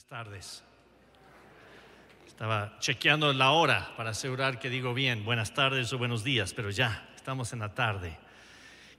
[0.00, 0.64] Buenas tardes.
[2.26, 6.70] Estaba chequeando la hora para asegurar que digo bien, buenas tardes o buenos días, pero
[6.70, 8.16] ya, estamos en la tarde.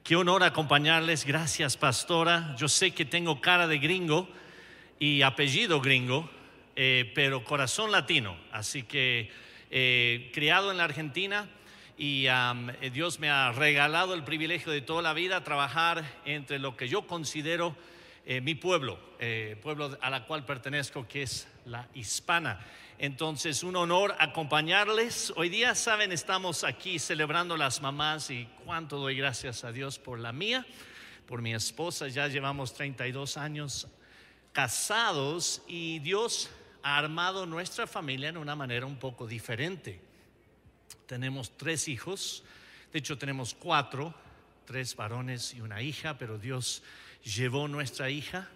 [0.04, 2.56] Qué honor acompañarles, gracias pastora.
[2.56, 4.30] Yo sé que tengo cara de gringo
[5.00, 6.30] y apellido gringo,
[6.76, 9.32] eh, pero corazón latino, así que
[9.72, 11.50] eh, criado en la Argentina
[11.98, 16.78] y eh, Dios me ha regalado el privilegio de toda la vida trabajar entre lo
[16.78, 17.76] que yo considero
[18.26, 22.60] eh, mi pueblo, eh, pueblo a la cual pertenezco, que es la hispana.
[23.00, 25.34] Entonces, un honor acompañarles.
[25.36, 30.20] Hoy día, saben, estamos aquí celebrando las mamás y cuánto doy gracias a Dios por
[30.20, 30.68] la mía,
[31.26, 32.10] por mi esposa.
[32.10, 33.88] Ya llevamos 32 años
[34.54, 36.52] casados y Dios
[36.84, 40.00] ha armado nuestra familia en una manera un poco diferente.
[41.08, 42.44] Tenemos tres hijos,
[42.94, 44.14] de hecho tenemos cuatro,
[44.66, 46.84] tres varones y una hija, pero Dios
[47.24, 48.48] llevó nuestra hija,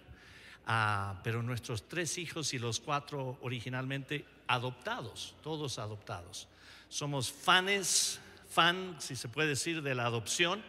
[0.66, 6.48] ah, pero nuestros tres hijos y los cuatro originalmente adoptados, todos adoptados.
[6.88, 10.62] Somos fanes, fan, si se puede decir, de la adopción.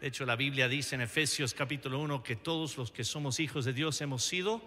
[0.00, 3.64] De hecho, la Biblia dice en Efesios capítulo 1 que todos los que somos hijos
[3.64, 4.62] de Dios hemos sido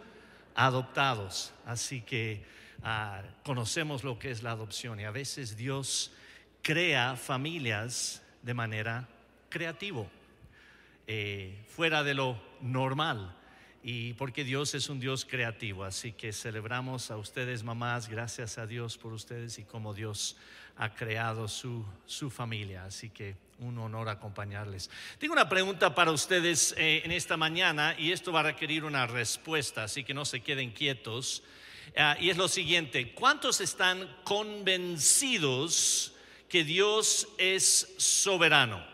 [0.56, 1.54] adoptados.
[1.66, 2.46] Así que
[2.84, 6.12] ah, conocemos lo que es la adopción y a veces Dios
[6.62, 9.08] crea familias de manera
[9.50, 10.06] creativa,
[11.08, 13.36] eh, fuera de lo normal.
[13.84, 18.66] Y porque Dios es un Dios creativo, así que celebramos a ustedes mamás, gracias a
[18.66, 20.38] Dios por ustedes y como Dios
[20.78, 22.86] ha creado su, su familia.
[22.86, 24.90] Así que un honor acompañarles.
[25.18, 29.06] Tengo una pregunta para ustedes eh, en esta mañana y esto va a requerir una
[29.06, 31.44] respuesta, así que no se queden quietos.
[31.98, 36.14] Ah, y es lo siguiente, ¿cuántos están convencidos
[36.48, 38.93] que Dios es soberano?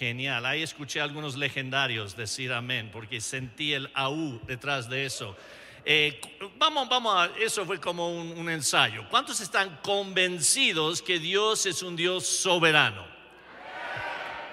[0.00, 5.36] Genial, ahí escuché a algunos legendarios decir amén, porque sentí el aú detrás de eso.
[5.84, 6.18] Eh,
[6.56, 9.06] vamos, vamos a, eso fue como un, un ensayo.
[9.10, 13.04] ¿Cuántos están convencidos que Dios es un Dios soberano?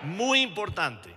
[0.03, 1.15] Muy importante,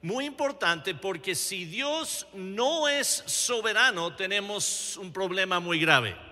[0.00, 6.27] muy importante porque si Dios no es soberano tenemos un problema muy grave.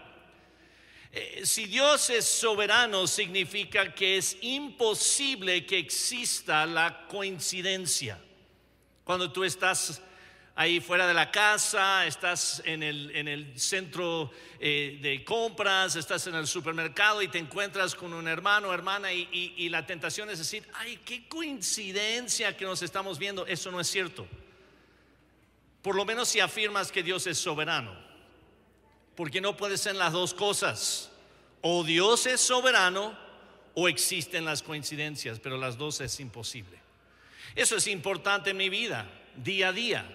[1.13, 8.19] Eh, Si Dios es soberano significa que es imposible que exista la coincidencia.
[9.05, 10.03] Cuando tú estás
[10.57, 16.27] ahí fuera de la casa, estás en el, en el centro eh, de compras, estás
[16.27, 20.39] en el supermercado y te encuentras con un hermano o hermana y, la tentación es
[20.39, 23.47] decir, ay, qué coincidencia que nos estamos viendo.
[23.47, 24.27] Eso no es cierto.
[25.83, 28.06] Por lo menos si afirmas que Dios es soberano.
[29.17, 31.11] Porque no puede ser las dos cosas.
[31.63, 33.19] O Dios es soberano
[33.75, 36.79] o existen las coincidencias, pero las dos es imposible.
[37.55, 39.07] Eso es importante en mi vida,
[39.37, 40.07] día a día.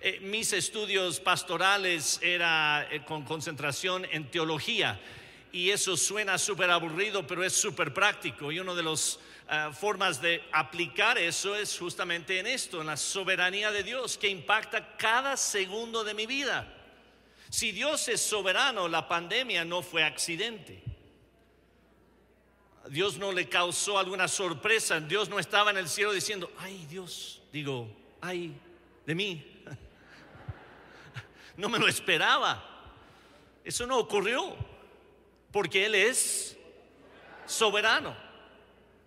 [0.00, 5.00] Eh, mis estudios pastorales era eh, con concentración en teología
[5.50, 9.18] y eso suena súper aburrido, pero es súper práctico y una de las
[9.80, 14.94] formas de aplicar eso es justamente en esto, en la soberanía de Dios que impacta
[14.98, 16.77] cada segundo de mi vida.
[17.50, 20.82] Si Dios es soberano, la pandemia no fue accidente.
[22.90, 25.00] Dios no le causó alguna sorpresa.
[25.00, 27.88] Dios no estaba en el cielo diciendo, ay Dios, digo,
[28.20, 28.54] ay
[29.06, 29.54] de mí.
[31.56, 32.62] No me lo esperaba.
[33.64, 34.54] Eso no ocurrió
[35.50, 36.56] porque Él es
[37.46, 38.16] soberano.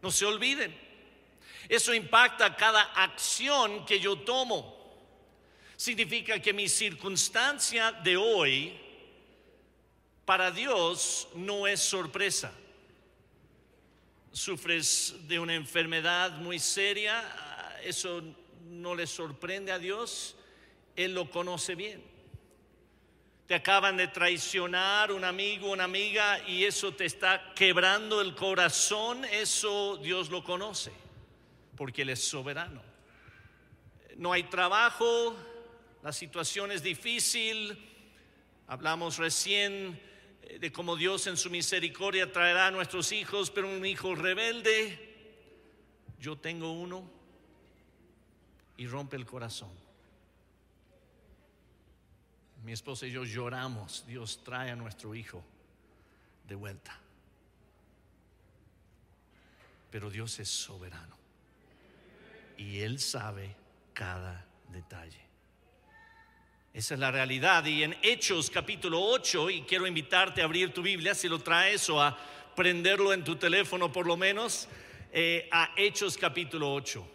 [0.01, 0.77] No se olviden.
[1.69, 4.80] Eso impacta cada acción que yo tomo
[5.81, 8.71] significa que mi circunstancia de hoy
[10.25, 12.53] para Dios no es sorpresa.
[14.31, 18.21] Sufres de una enfermedad muy seria, eso
[18.69, 20.35] no le sorprende a Dios,
[20.95, 22.03] Él lo conoce bien.
[23.47, 29.25] Te acaban de traicionar un amigo, una amiga y eso te está quebrando el corazón,
[29.25, 30.91] eso Dios lo conoce,
[31.75, 32.83] porque Él es soberano.
[34.15, 35.35] No hay trabajo,
[36.03, 37.77] la situación es difícil.
[38.67, 39.99] Hablamos recién
[40.41, 45.09] eh, de cómo Dios en su misericordia traerá a nuestros hijos, pero un hijo rebelde.
[46.19, 47.09] Yo tengo uno
[48.77, 49.71] y rompe el corazón.
[52.63, 54.05] Mi esposa y yo lloramos.
[54.07, 55.43] Dios trae a nuestro hijo
[56.47, 56.97] de vuelta.
[59.89, 61.15] Pero Dios es soberano.
[62.57, 63.55] Y Él sabe
[63.93, 65.30] cada detalle.
[66.73, 67.65] Esa es la realidad.
[67.65, 71.89] Y en Hechos capítulo 8, y quiero invitarte a abrir tu Biblia, si lo traes
[71.89, 72.17] o a
[72.55, 74.69] prenderlo en tu teléfono por lo menos,
[75.11, 77.05] eh, a Hechos capítulo 8.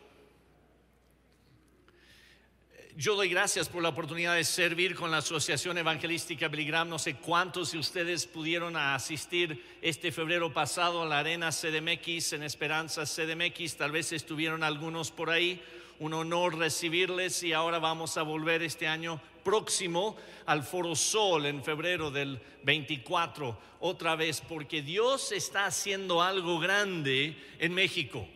[2.99, 6.91] Yo doy gracias por la oportunidad de servir con la Asociación Evangelística Billy Graham.
[6.91, 12.43] No sé cuántos de ustedes pudieron asistir este febrero pasado a la arena CDMX en
[12.43, 13.77] Esperanza CDMX.
[13.77, 15.63] Tal vez estuvieron algunos por ahí.
[15.99, 21.65] Un honor recibirles y ahora vamos a volver este año próximo al Foro Sol en
[21.65, 28.27] febrero del 24 otra vez porque Dios está haciendo algo grande en México.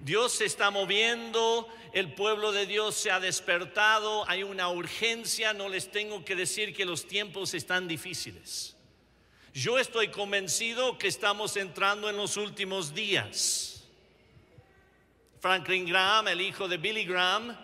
[0.00, 5.68] Dios se está moviendo, el pueblo de Dios se ha despertado, hay una urgencia, no
[5.68, 8.76] les tengo que decir que los tiempos están difíciles.
[9.54, 13.77] Yo estoy convencido que estamos entrando en los últimos días.
[15.40, 17.56] Franklin Graham, el hijo de Billy Graham,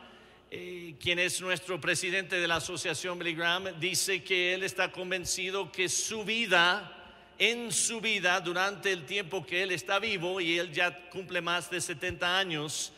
[0.50, 5.70] eh, quien es nuestro presidente de la asociación Billy Graham, dice que él está convencido
[5.72, 6.94] que su vida
[7.38, 11.70] en su vida durante el tiempo que Él está vivo y Él ya cumple más
[11.70, 12.92] de 70 años,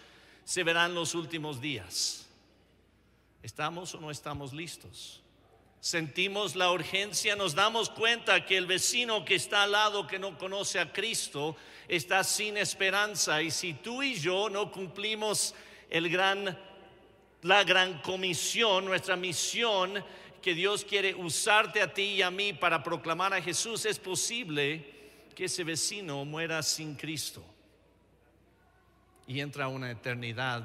[0.44, 2.26] se verán los últimos días.
[3.43, 5.23] ¿Estamos o no estamos listos?
[5.87, 10.37] Sentimos la urgencia, nos damos cuenta que el vecino que está al lado que no
[10.37, 11.55] conoce a Cristo
[11.87, 15.55] está sin esperanza y si tú y yo no cumplimos
[15.88, 16.59] el gran
[17.43, 20.05] la gran comisión, nuestra misión
[20.43, 24.93] que Dios quiere usarte a ti y a mí para proclamar a Jesús, es posible
[25.37, 27.44] que ese vecino muera sin Cristo
[29.29, 30.65] y entra a una eternidad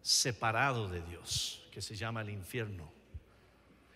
[0.00, 2.98] separado de Dios, que se llama el infierno.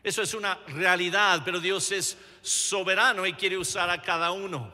[0.04, 4.70] Eso es una realidad, pero Dios es soberano y quiere usar a cada uno.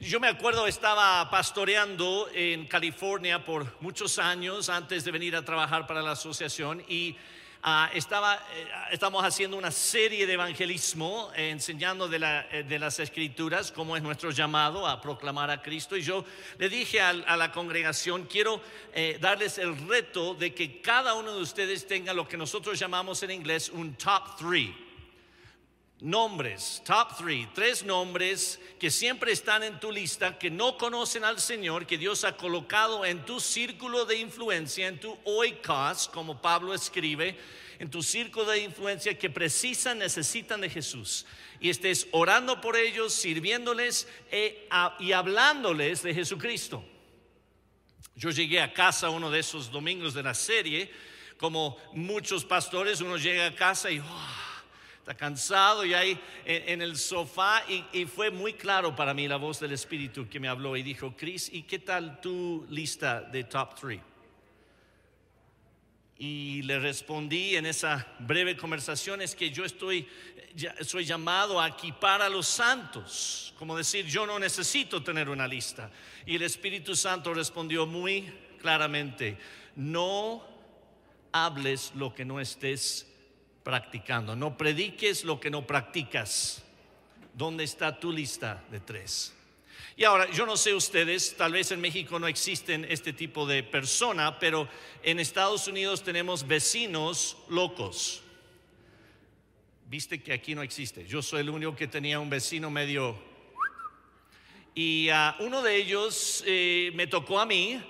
[0.00, 5.86] Yo me acuerdo, estaba pastoreando en California por muchos años antes de venir a trabajar
[5.86, 7.16] para la asociación y
[7.66, 12.18] Ah, estaba, eh, estamos haciendo una serie de evangelismo eh, enseñando de,
[12.52, 15.96] eh, de, las escrituras cómo es nuestro llamado a proclamar a Cristo.
[15.96, 16.26] Y yo
[16.58, 18.60] le dije a, la congregación, quiero
[19.18, 23.30] darles el reto de que cada uno de ustedes tenga lo que nosotros llamamos en
[23.30, 24.93] inglés un top three.
[26.00, 31.40] Nombres, top three, tres nombres que siempre están en tu lista, que no conocen al
[31.40, 36.74] Señor, que Dios ha colocado en tu círculo de influencia, en tu oikos, como Pablo
[36.74, 37.38] escribe,
[37.78, 41.26] en tu círculo de influencia que precisan, necesitan de Jesús.
[41.60, 44.68] Y estés orando por ellos, sirviéndoles eh,
[44.98, 46.84] y hablándoles de Jesucristo.
[48.16, 50.90] Yo llegué a casa uno de esos domingos de la serie,
[51.38, 54.02] como muchos pastores, uno llega a casa y...
[55.04, 59.60] está cansado y ahí en, el sofá y, fue muy claro para mí la voz
[59.60, 63.78] del Espíritu que me habló y dijo, Chris, ¿y qué tal tu lista de top
[63.78, 64.00] three?
[66.16, 70.08] Y le respondí en esa breve conversación es que yo estoy,
[70.80, 75.90] soy llamado a equipar a los santos, como decir, yo no necesito tener una lista.
[76.24, 79.36] Y el Espíritu Santo respondió muy claramente,
[79.76, 80.42] no
[81.30, 83.13] hables lo que no estés
[83.64, 84.36] practicando.
[84.36, 86.62] No prediques lo que no practicas.
[87.32, 89.34] ¿Dónde está tu lista de tres?
[89.96, 93.62] Y ahora, yo no sé ustedes, tal vez en México no existen este tipo de
[93.62, 94.68] persona, pero
[95.02, 98.22] en Estados Unidos tenemos vecinos locos.
[99.86, 101.06] Viste que aquí no existe.
[101.06, 103.34] Yo soy el único que tenía un vecino medio...
[104.76, 105.08] Y
[105.38, 107.80] uno de ellos eh, me tocó a mí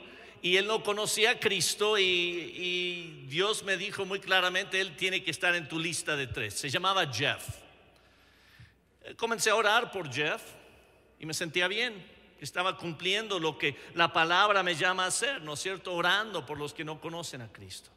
[0.44, 5.31] y él no conocía a Cristo y, Dios me dijo muy claramente, él tiene que
[5.31, 6.52] estar en tu lista de tres.
[6.52, 7.43] Se llamaba Jeff.
[9.17, 10.43] Comencé a orar por Jeff
[11.19, 12.06] y me sentía bien.
[12.43, 15.94] Estaba cumpliendo lo que la palabra me llama a hacer, ¿no es cierto?
[15.94, 17.89] Orando por los que no conocen a Cristo.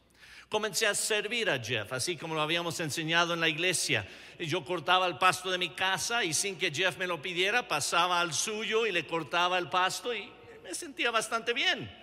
[0.47, 4.07] Comencé a servir a Jeff, así como lo habíamos enseñado en la iglesia.
[4.39, 8.21] Yo cortaba el pasto de mi casa y sin que Jeff me lo pidiera, pasaba
[8.21, 10.31] al suyo y le cortaba el pasto y
[10.63, 11.96] me sentía bastante bien.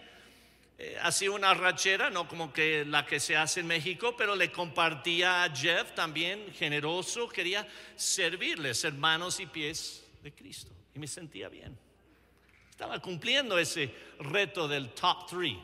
[0.76, 4.50] Eh, hacía una rachera, no como que la que se hace en México, pero le
[4.50, 10.72] compartía a Jeff también generoso, quería servirle, ser manos y pies de Cristo.
[10.94, 11.78] Y me sentía bien.
[12.70, 15.60] Estaba cumpliendo ese reto del top three.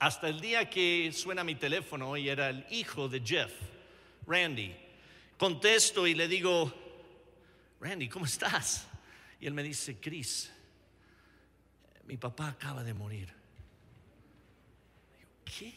[0.00, 3.52] Hasta el día que suena mi teléfono y era el hijo de Jeff,
[4.26, 4.76] Randy.
[5.38, 6.72] Contesto y le digo,
[7.80, 8.86] Randy, ¿cómo estás?
[9.40, 10.52] Y él me dice, Chris,
[12.04, 13.37] mi papá acaba de morir.
[15.56, 15.72] ¿Qué?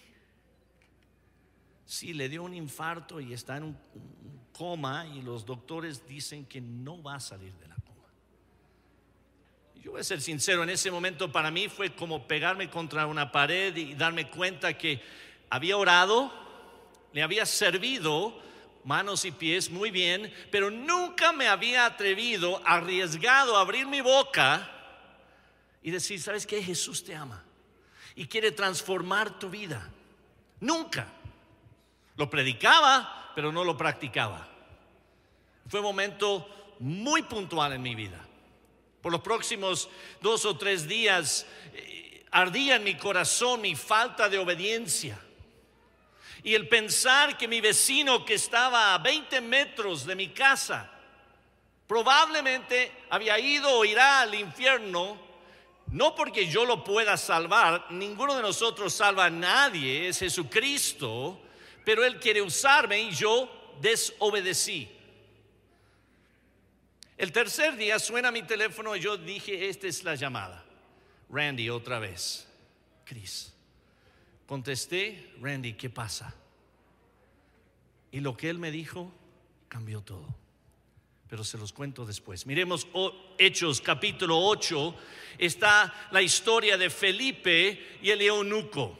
[1.85, 3.77] Sí, le dio un infarto y está en un,
[4.53, 8.07] coma y los doctores dicen que no va a salir de la coma.
[9.81, 13.31] Yo voy a ser sincero, en ese momento para mí fue como pegarme contra una
[13.31, 15.01] pared y darme cuenta que
[15.49, 16.31] había orado,
[17.13, 18.39] le había servido
[18.83, 24.69] manos y pies muy bien, pero nunca me había atrevido, arriesgado a abrir mi boca
[25.81, 26.61] y decir, ¿sabes qué?
[26.61, 27.43] Jesús te ama
[28.21, 29.89] y quiere transformar tu vida.
[30.59, 31.07] Nunca.
[32.17, 34.47] Lo predicaba, pero no lo practicaba.
[35.67, 38.23] Fue un momento muy puntual en mi vida.
[39.01, 39.89] Por los próximos
[40.21, 45.19] dos o tres días eh, ardía en mi corazón mi falta de obediencia.
[46.43, 50.91] Y el pensar que mi vecino que estaba a 20 metros de mi casa
[51.87, 55.30] probablemente había ido o irá al infierno,
[55.91, 61.41] no porque yo lo pueda salvar, ninguno de nosotros salva a nadie, es Jesucristo,
[61.83, 63.49] pero Él quiere usarme y yo
[63.81, 64.89] desobedecí.
[67.17, 70.65] El tercer día suena mi teléfono y yo dije, esta es la llamada.
[71.29, 72.47] Randy otra vez.
[73.03, 73.53] Chris.
[74.47, 76.33] Contesté, Randy, ¿qué pasa?
[78.11, 79.11] Y lo que él me dijo
[79.67, 80.40] cambió todo.
[81.31, 82.45] Pero se los cuento después.
[82.45, 82.85] Miremos
[83.37, 84.93] Hechos capítulo 8.
[85.37, 88.99] Está la historia de Felipe y el eunuco.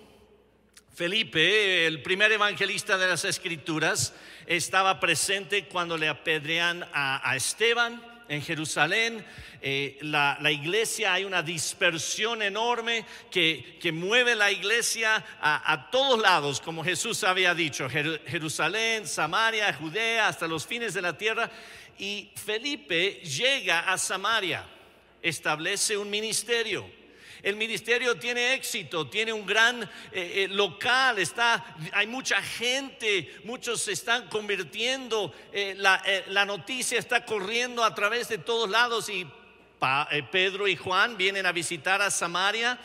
[0.96, 4.14] Felipe, el primer evangelista de las escrituras,
[4.48, 9.26] estaba presente cuando le apedrean a Esteban en Jerusalén,
[9.62, 16.82] eh, la, iglesia, hay una dispersión enorme que, mueve la iglesia a, todos lados, como
[16.82, 21.52] Jesús había dicho, Jerusalén, Samaria, Judea, hasta los fines de la tierra.
[22.00, 24.66] Y Felipe llega a Samaria,
[25.22, 26.90] establece un ministerio
[27.44, 33.82] el ministerio tiene éxito, tiene un gran eh, eh, local, está, hay mucha gente, muchos
[33.82, 39.28] se están convirtiendo, eh, la, noticia está corriendo a través de todos lados y
[40.32, 42.80] Pedro y Juan vienen a visitar a Samaria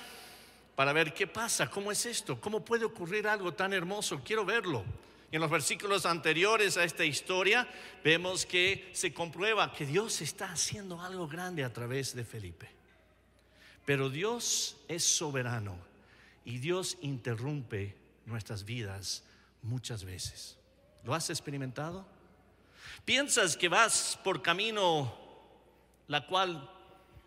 [0.75, 4.85] para ver qué pasa, cómo es esto, cómo puede ocurrir algo tan hermoso, quiero verlo.
[5.31, 7.67] Y en los versículos anteriores a esta historia
[8.05, 12.76] vemos que se comprueba que Dios está haciendo algo grande a través de Felipe.
[13.87, 15.79] Pero Dios es soberano
[16.45, 19.23] y Dios interrumpe nuestras vidas
[19.63, 20.59] muchas veces.
[21.05, 22.05] ¿Lo has experimentado?
[23.05, 25.17] ¿Piensas que vas por camino
[26.09, 26.69] la cual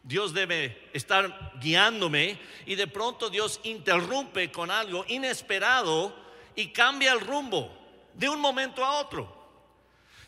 [0.03, 6.13] Dios debe estar guiándome y de pronto Dios interrumpe con algo inesperado
[6.55, 7.71] y cambia el rumbo
[8.13, 9.38] de un momento a otro?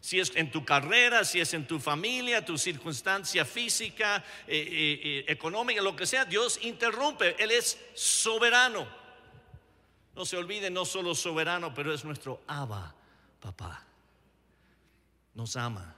[0.02, 4.18] Si es en tu carrera, si es en tu familia, tu circunstancia física,
[4.48, 7.42] eh, eh, eh, económica, lo que sea, Dios interrumpe.
[7.42, 8.88] Él es soberano.
[10.16, 12.94] No se olvide, no solo soberano, pero es nuestro Abba,
[13.40, 13.86] papá.
[15.36, 15.96] Nos ama.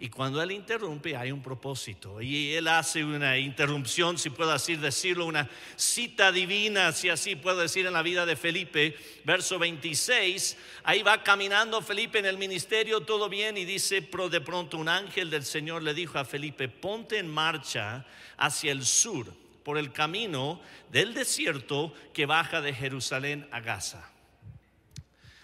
[0.00, 2.22] Y cuando Él interrumpe hay un propósito.
[2.22, 7.58] Y Él hace una interrupción, si puedo así decirlo, una cita divina, si así puedo
[7.58, 8.96] decir, en la vida de Felipe.
[9.24, 14.40] Verso 26, ahí va caminando Felipe en el ministerio, todo bien, y dice, pero de
[14.40, 19.34] pronto un ángel del Señor le dijo a Felipe, ponte en marcha hacia el sur,
[19.64, 24.12] por el camino del desierto que baja de Jerusalén a Gaza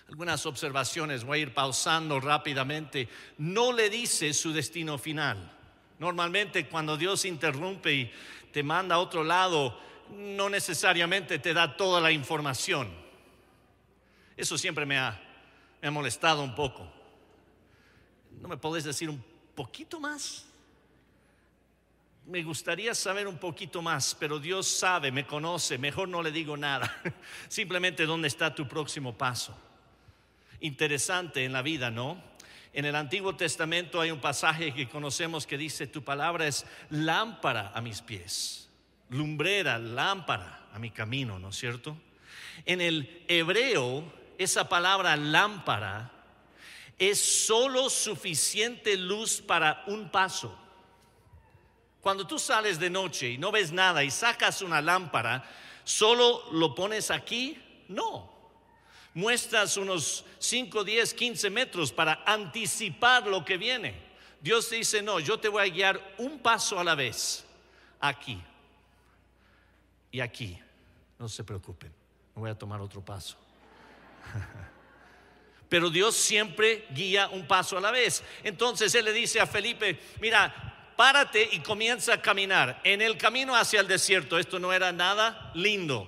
[0.09, 3.09] algunas observaciones, voy a ir pausando rápidamente,
[3.39, 5.51] no le dice su destino final.
[5.99, 8.13] Normalmente cuando Dios interrumpe y
[8.53, 9.79] te manda a otro lado,
[10.11, 12.93] no necesariamente te da toda la información.
[14.37, 15.21] Eso siempre me ha,
[15.91, 16.91] molestado un poco.
[18.41, 19.23] ¿No me podés decir un
[19.55, 20.47] poquito más?
[22.27, 26.57] Me gustaría saber un poquito más, pero Dios sabe, me conoce, mejor no le digo
[26.57, 27.03] nada.
[27.49, 29.55] Simplemente dónde está tu próximo paso
[30.61, 32.23] interesante en la vida, ¿no?
[32.73, 37.71] En el Antiguo Testamento hay un pasaje que conocemos que dice, tu palabra es lámpara
[37.73, 38.69] a mis pies,
[39.11, 41.97] lumbrera, lámpara a mi camino, ¿no es cierto?
[42.67, 46.11] En el hebreo, esa palabra lámpara
[46.99, 50.59] es solo suficiente luz para un paso.
[52.01, 55.49] Cuando tú sales de noche y no ves nada y sacas una lámpara,
[55.85, 57.57] ¿solo lo pones aquí?
[57.87, 58.34] No
[59.15, 63.95] muestras unos 5, 10, 15 metros para anticipar lo que viene.
[64.41, 67.45] Dios dice, no, yo te voy a guiar un paso a la vez,
[68.01, 68.43] aquí
[70.11, 70.59] y aquí.
[71.19, 71.93] No se preocupen,
[72.35, 73.39] no voy a tomar otro paso.
[75.69, 78.23] Pero Dios siempre guía un paso a la vez.
[78.43, 82.81] Entonces Él le dice a Felipe, mira, párate y comienza a caminar.
[82.85, 86.07] En el camino hacia el desierto, esto no era nada lindo,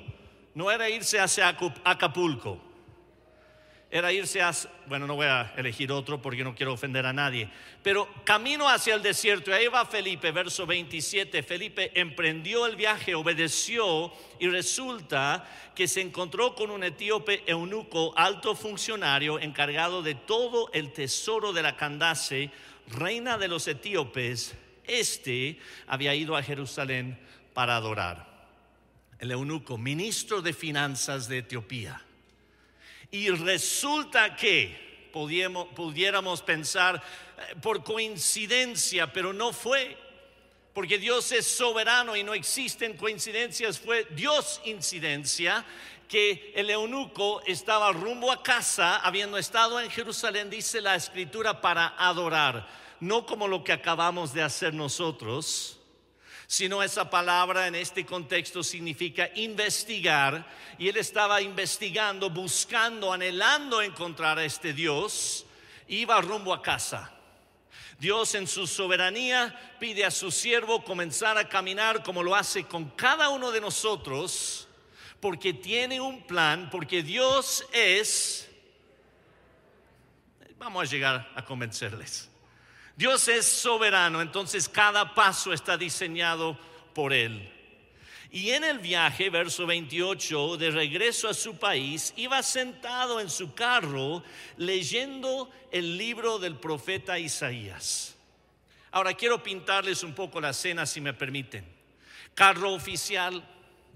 [0.55, 2.66] no era irse hacia Acapulco
[3.89, 4.53] era irse a,
[4.89, 7.49] bueno, no voy a elegir otro porque no quiero ofender a nadie,
[7.85, 13.15] pero camino hacia el desierto, y ahí va Felipe, verso 27, Felipe emprendió el viaje,
[13.15, 20.69] obedeció y resulta que se encontró con un etíope eunuco, alto funcionario, encargado de todo
[20.73, 22.51] el tesoro de la Candace,
[22.89, 24.57] reina de los etíopes.
[24.85, 27.19] Este había ido a Jerusalén
[27.55, 28.35] para adorar.
[29.19, 32.06] El eunuco, ministro de finanzas de Etiopía
[33.17, 37.03] Y resulta que pudiéramos pensar
[37.39, 39.97] eh, por coincidencia, pero no fue.
[40.75, 45.65] Porque Dios es soberano y no existen coincidencias, fue Dios incidencia
[46.07, 51.95] que el eunuco estaba rumbo a casa, habiendo estado en Jerusalén, dice la escritura, para
[51.97, 52.69] adorar,
[53.01, 55.76] no como lo que acabamos de hacer nosotros,
[56.47, 60.47] sino esa palabra en este contexto significa investigar,
[60.79, 65.47] y él estaba investigando, buscando, anhelando encontrar a este Dios,
[65.89, 67.13] iba rumbo a casa.
[67.99, 72.91] Dios en su soberanía pide a su siervo comenzar a caminar como lo hace con
[72.91, 74.69] cada uno de nosotros
[75.21, 78.49] porque tiene un plan, porque Dios es...
[80.59, 82.31] Vamos a llegar a convencerles.
[82.97, 86.59] Dios es soberano, entonces cada paso está diseñado
[86.95, 87.53] por Él.
[88.31, 93.55] Y en el viaje, verso 28, de regreso a su país, iba sentado en su
[93.55, 94.23] carro
[94.57, 98.17] leyendo el libro del profeta Isaías.
[98.91, 101.67] Ahora quiero pintarles un poco la escena, si me permiten.
[102.35, 103.47] Carro oficial,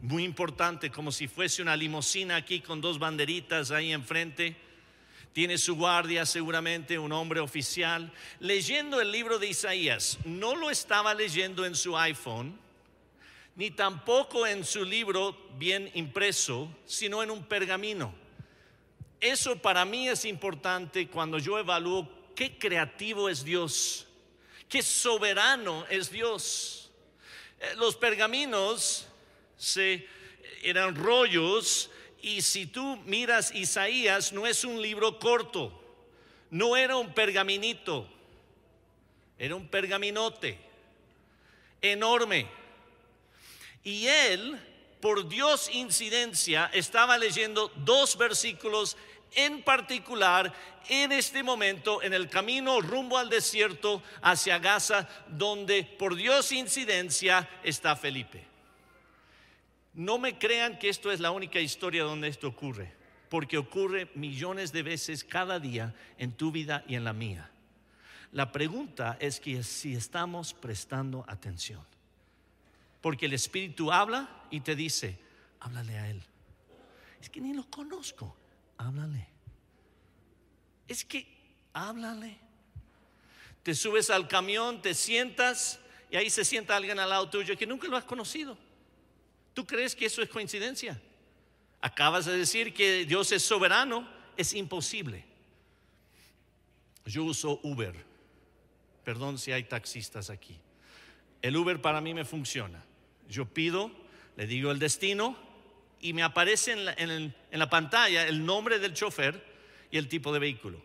[0.03, 4.57] muy importante, como si fuese una limusina aquí con dos banderitas ahí enfrente.
[5.33, 10.19] Tiene su guardia seguramente, un hombre oficial, leyendo el libro de Isaías.
[10.25, 12.59] No lo estaba leyendo en su iPhone,
[13.55, 18.13] ni tampoco en su libro bien impreso, sino en un pergamino.
[19.21, 24.07] Eso para mí es importante cuando yo evalúo qué creativo es Dios,
[24.69, 26.91] qué soberano es Dios.
[27.61, 29.07] Eh, los pergaminos
[29.57, 30.09] se,
[30.63, 31.91] eran rollos
[32.23, 35.73] y si tú miras Isaías no es un libro corto,
[36.51, 38.07] no era un pergaminito,
[39.39, 40.59] era un pergaminote
[41.81, 42.47] enorme.
[43.83, 44.61] Y él,
[45.01, 48.97] por Dios incidencia, estaba leyendo dos versículos
[49.35, 50.53] en particular
[50.89, 57.49] en este momento en el camino rumbo al desierto hacia Gaza, donde por Dios incidencia
[57.63, 58.50] está Felipe.
[59.95, 62.93] No me crean que esto es la única historia donde esto ocurre,
[63.29, 67.51] porque ocurre millones de veces cada día en tu vida y en la mía.
[68.33, 71.85] La pregunta es que si estamos prestando atención.
[73.01, 75.19] Porque el Espíritu habla y te dice,
[75.59, 76.23] háblale a Él.
[77.21, 78.37] Es que ni lo conozco,
[78.79, 79.27] háblale.
[80.87, 81.27] Es que
[81.73, 82.39] háblale.
[83.63, 87.67] Te subes al camión, te sientas y ahí se sienta alguien al lado tuyo que
[87.67, 88.57] nunca lo has conocido.
[89.55, 91.01] ¿Tú crees que eso es coincidencia?
[91.81, 95.25] Acabas de decir que Dios es soberano, es imposible.
[97.07, 97.95] Yo uso Uber.
[99.05, 100.59] Perdón si hay taxistas aquí.
[101.43, 102.85] El Uber para mí me funciona.
[103.29, 103.91] Yo pido,
[104.37, 105.37] le digo el destino
[106.01, 109.43] y me aparece en la, pantalla el nombre del chofer
[109.91, 110.83] y el tipo de vehículo.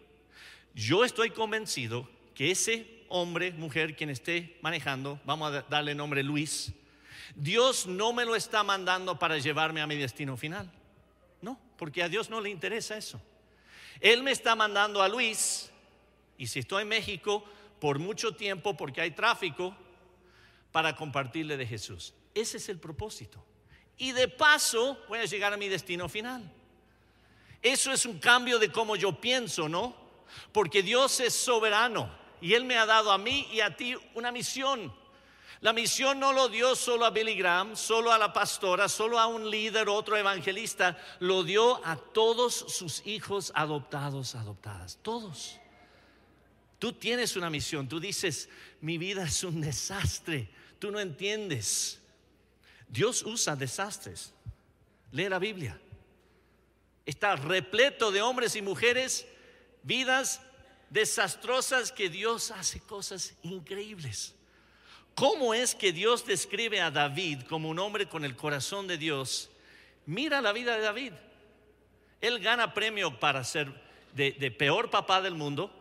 [0.73, 6.73] Yo estoy convencido que ese hombre, mujer, quien esté manejando, vamos a darle nombre Luis,
[7.33, 10.71] Dios no me lo está mandando para llevarme a mi destino final.
[11.41, 13.21] No, porque a Dios no le interesa eso.
[13.99, 15.71] Él me está mandando a Luis,
[16.37, 17.43] y si estoy en México
[17.79, 19.75] por mucho tiempo, porque hay tráfico,
[20.71, 22.13] para compartirle de Jesús.
[22.33, 23.41] Ese es el propósito.
[23.97, 26.51] Y de paso voy a llegar a mi destino final.
[27.61, 29.95] Eso es un cambio de cómo yo pienso, ¿no?
[30.51, 34.31] Porque Dios es soberano y Él me ha dado a mí y a ti una
[34.31, 34.93] misión.
[35.65, 39.25] La misión no lo dio solo a Billy Graham, solo a la pastora, solo a
[39.25, 45.59] un líder, otro evangelista, lo dio a todos sus hijos adoptados, adoptadas, todos.
[46.77, 48.47] Tú tienes una misión, tú dices,
[48.79, 51.99] mi vida es un desastre, tú no entiendes.
[52.87, 54.35] Dios usa desastres.
[55.13, 55.81] Lee la Biblia.
[57.07, 59.25] Está repleto de hombres y mujeres,
[59.81, 60.41] vidas
[60.91, 64.35] desastrosas que Dios hace cosas increíbles.
[65.15, 69.49] ¿Cómo es que Dios describe a David como un hombre con el corazón de Dios?
[70.05, 71.13] Mira la vida de David.
[72.19, 73.71] Él gana premio para ser
[74.13, 75.71] de, peor papá del mundo,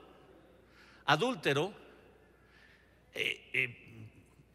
[1.05, 1.75] adúltero,
[3.13, 4.11] eh, eh,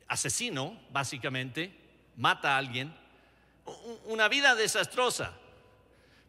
[0.07, 1.73] asesino, básicamente,
[2.15, 2.93] mata a alguien,
[4.05, 5.33] una vida desastrosa.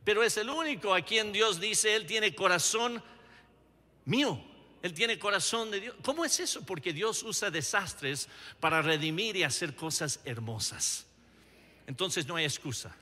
[0.02, 3.00] Pero es el único a quien Dios dice, Él tiene corazón
[4.06, 4.49] mío.
[4.82, 5.96] Él tiene corazón de Dios.
[6.02, 6.64] ¿Cómo es eso?
[6.64, 8.28] Porque Dios usa desastres
[8.60, 11.06] para redimir y hacer cosas hermosas.
[11.86, 12.96] Entonces no hay excusa.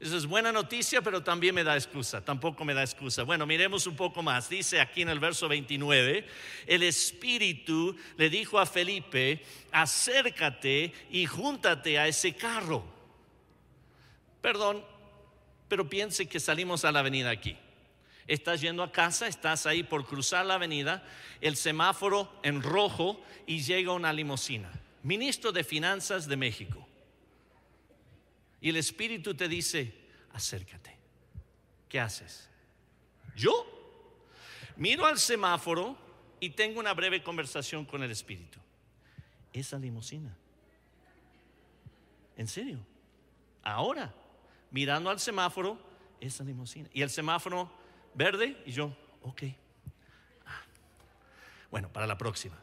[0.00, 2.22] Eso es buena noticia, pero también me da excusa.
[2.22, 3.22] Tampoco me da excusa.
[3.22, 4.50] Bueno, miremos un poco más.
[4.50, 6.26] Dice aquí en el verso 29,
[6.66, 12.84] el Espíritu le dijo a Felipe, acércate y júntate a ese carro.
[14.42, 14.84] Perdón,
[15.68, 17.56] pero piense que salimos a la avenida aquí.
[18.26, 21.06] Estás yendo a casa, estás ahí por cruzar la avenida,
[21.40, 24.70] el semáforo en rojo y llega una limusina.
[25.02, 26.88] Ministro de Finanzas de México.
[28.60, 29.92] Y el Espíritu te dice,
[30.32, 30.96] acércate.
[31.88, 32.48] ¿Qué haces?
[33.36, 33.52] Yo
[34.76, 35.98] miro al semáforo
[36.40, 38.58] y tengo una breve conversación con el Espíritu.
[39.52, 40.34] Esa limusina.
[42.36, 42.78] ¿En serio?
[43.62, 44.12] Ahora,
[44.70, 45.78] mirando al semáforo,
[46.20, 46.88] esa limusina.
[46.92, 47.70] Y el semáforo
[48.14, 49.42] verde y yo, ok.
[50.46, 50.62] Ah.
[51.70, 52.56] Bueno, para la próxima,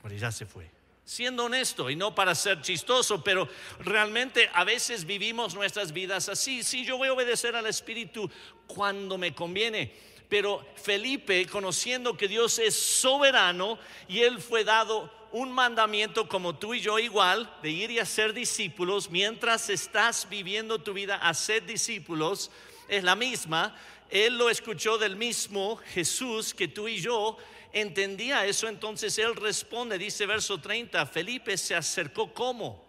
[0.00, 0.70] porque ya se fue.
[1.04, 3.48] Siendo honesto y no para ser chistoso, pero
[3.80, 6.62] realmente a veces vivimos nuestras vidas así.
[6.62, 8.30] Sí, yo voy a obedecer al Espíritu
[8.68, 9.92] cuando me conviene.
[10.28, 13.78] Pero Felipe, conociendo que Dios es soberano
[14.08, 18.32] y él fue dado un mandamiento como tú y yo igual, de ir y hacer
[18.32, 22.50] discípulos, mientras estás viviendo tu vida a ser discípulos,
[22.92, 23.74] es la misma.
[24.10, 27.38] Él lo escuchó del mismo Jesús que tú y yo
[27.72, 32.84] entendía eso, entonces él responde, dice verso 30, Felipe se acercó como?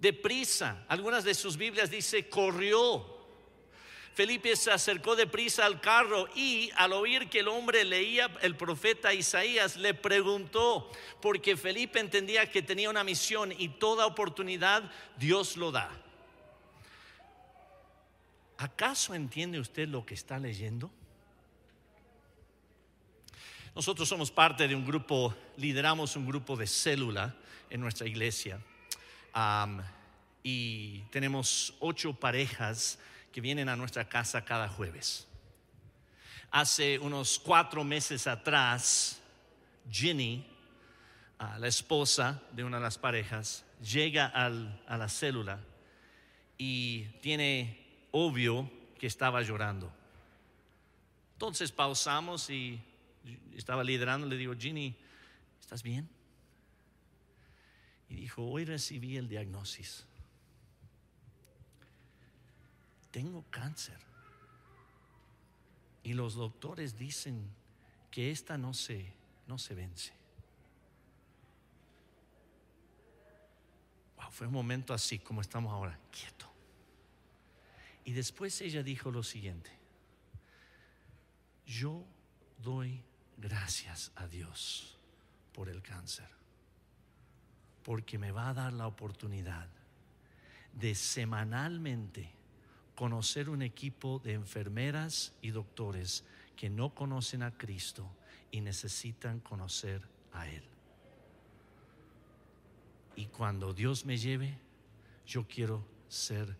[0.00, 0.84] Deprisa.
[0.88, 3.14] Algunas de sus Biblias dice corrió.
[4.14, 9.12] Felipe se acercó deprisa al carro y al oír que el hombre leía el profeta
[9.12, 15.72] Isaías, le preguntó, porque Felipe entendía que tenía una misión y toda oportunidad Dios lo
[15.72, 15.90] da.
[18.64, 20.90] ¿Acaso entiende usted lo que está leyendo?
[23.74, 27.34] Nosotros somos parte de un grupo, lideramos un grupo de célula
[27.68, 28.58] en nuestra iglesia
[30.42, 32.98] y tenemos ocho parejas
[33.30, 35.28] que vienen a nuestra casa cada jueves.
[36.50, 39.20] Hace unos cuatro meses atrás,
[39.90, 40.42] Ginny,
[41.58, 45.60] la esposa de una de las parejas, llega a la célula
[46.56, 47.83] y tiene
[48.14, 49.92] obvio que estaba llorando.
[51.34, 52.80] Entonces pausamos y
[53.54, 54.94] estaba liderando, le digo, Ginny,
[55.60, 56.08] ¿estás bien?
[58.08, 60.14] Y dijo, hoy recibí el diagnóstico
[63.14, 63.96] tengo cáncer.
[66.02, 67.48] Y los doctores dicen
[68.10, 69.14] que esta no se,
[69.46, 70.12] no se vence.
[74.16, 76.43] Wow, fue un momento así como estamos ahora, quieto.
[78.04, 79.70] Y después ella dijo lo siguiente,
[81.66, 82.04] yo
[82.62, 83.02] doy
[83.38, 84.98] gracias a Dios
[85.52, 86.28] por el cáncer,
[87.82, 89.68] porque me va a dar la oportunidad
[90.74, 92.30] de semanalmente
[92.94, 96.24] conocer un equipo de enfermeras y doctores
[96.56, 98.08] que no conocen a Cristo
[98.50, 100.62] y necesitan conocer a Él.
[103.16, 104.58] Y cuando Dios me lleve,
[105.26, 106.56] yo quiero ser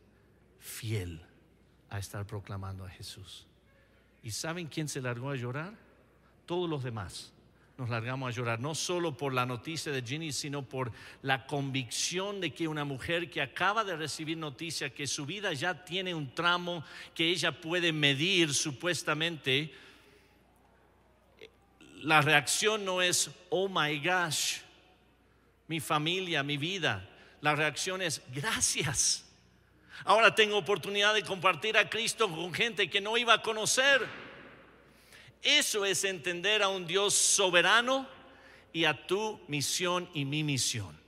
[0.59, 1.25] fiel
[1.91, 3.47] a estar proclamando a Jesús.
[4.23, 5.75] ¿Y saben quién se largó a llorar?
[6.47, 7.35] Todos los demás
[7.77, 10.93] nos largamos a llorar, no solo por la noticia de Ginny, sino por
[11.23, 15.85] la convicción de que una mujer que acaba de recibir noticia que su vida ya
[15.85, 19.75] tiene un tramo que ella puede medir supuestamente,
[22.03, 24.59] la reacción no es, oh my gosh,
[25.67, 27.09] mi familia, mi vida.
[27.41, 29.24] La reacción es, gracias.
[30.05, 34.07] Ahora tengo oportunidad de compartir a Cristo con gente que no iba a conocer.
[35.43, 38.09] Eso es entender a un Dios soberano
[38.73, 40.99] y a tu misión y mi misión.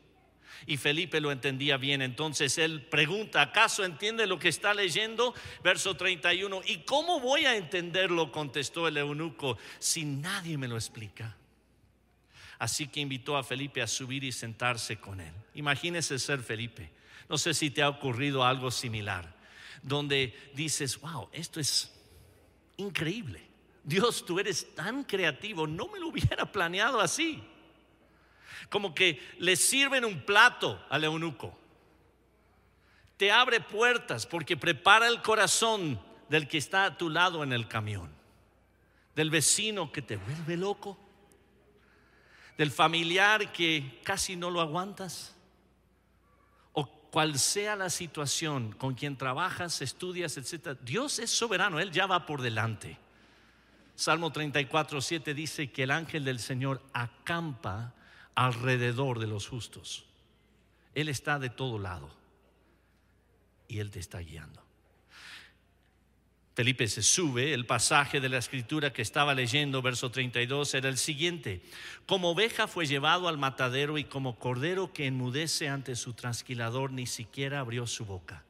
[0.66, 2.02] Y Felipe lo entendía bien.
[2.02, 5.34] Entonces él pregunta, ¿acaso entiende lo que está leyendo?
[5.62, 6.62] Verso 31.
[6.66, 8.32] ¿Y cómo voy a entenderlo?
[8.32, 11.36] Contestó el eunuco, si nadie me lo explica.
[12.58, 15.32] Así que invitó a Felipe a subir y sentarse con él.
[15.54, 16.90] Imagínese ser Felipe.
[17.28, 19.34] No sé si te ha ocurrido algo similar,
[19.82, 21.92] donde dices, wow, esto es
[22.76, 23.46] increíble.
[23.82, 27.42] Dios, tú eres tan creativo, no me lo hubiera planeado así.
[28.68, 31.56] Como que le sirven un plato al eunuco.
[33.16, 37.68] Te abre puertas porque prepara el corazón del que está a tu lado en el
[37.68, 38.10] camión,
[39.14, 40.98] del vecino que te vuelve loco,
[42.58, 45.35] del familiar que casi no lo aguantas,
[47.10, 50.78] cual sea la situación con quien trabajas, estudias, etc.
[50.82, 52.98] Dios es soberano, Él ya va por delante.
[53.94, 57.94] Salmo 34, 7 dice que el ángel del Señor acampa
[58.34, 60.04] alrededor de los justos.
[60.94, 62.10] Él está de todo lado
[63.68, 64.65] y Él te está guiando.
[66.56, 70.98] Felipe se sube, el pasaje de la escritura que estaba leyendo, verso 32, era el
[70.98, 71.62] siguiente.
[72.06, 77.06] Como oveja fue llevado al matadero y como cordero que enmudece ante su trasquilador, ni
[77.06, 78.42] siquiera abrió su boca.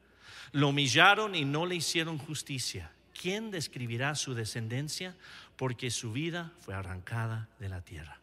[0.51, 5.15] Lo humillaron y no le hicieron justicia ¿quién describirá su descendencia?
[5.55, 8.19] Porque su vida fue arrancada de la tierra.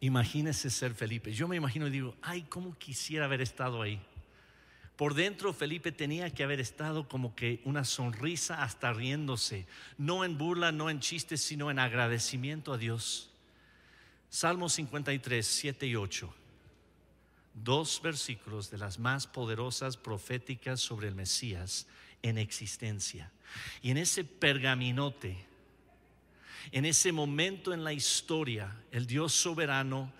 [0.00, 1.32] Imagínese ser Felipe.
[1.32, 4.00] Yo me imagino y digo, ay, cómo quisiera haber estado ahí.
[4.96, 9.66] Por dentro Felipe tenía que haber estado como que una sonrisa hasta riéndose,
[9.98, 13.30] no en burla, no en chistes, sino en agradecimiento a Dios.
[14.28, 16.32] Salmo 53, 7 y 8.
[17.54, 21.86] Dos versículos de las más poderosas proféticas sobre el Mesías
[22.22, 23.32] en existencia.
[23.82, 25.44] Y en ese pergaminote,
[26.72, 30.12] en ese momento en la historia, el Dios soberano